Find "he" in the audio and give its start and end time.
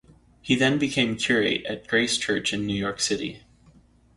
0.41-0.55